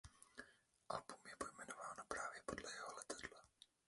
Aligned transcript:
Album 0.89 1.17
je 1.29 1.35
pojmenováno 1.37 2.03
právě 2.07 2.41
podle 2.45 2.71
jeho 2.73 2.93
letadla. 2.95 3.39